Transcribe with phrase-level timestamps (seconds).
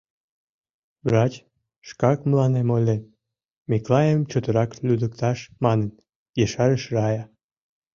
[1.07, 1.33] Врач
[1.89, 3.01] шкак мыланем ойлен,—
[3.69, 5.89] Миклайым чотырак лӱдыкташ манын,
[6.43, 7.23] ешарыш Рая.